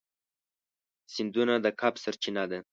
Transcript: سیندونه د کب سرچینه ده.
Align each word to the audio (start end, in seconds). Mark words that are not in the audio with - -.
سیندونه 1.13 1.53
د 1.65 1.67
کب 1.79 1.93
سرچینه 2.03 2.43
ده. 2.51 2.59